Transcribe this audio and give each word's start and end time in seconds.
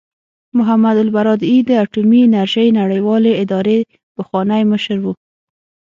محمد 0.57 0.97
البرادعي 1.05 1.59
د 1.65 1.69
اټومي 1.83 2.19
انرژۍ 2.25 2.67
نړیوالې 2.79 3.31
ادارې 3.43 3.77
پخوانی 4.15 4.61
مشر 4.71 4.97
و. 5.01 5.05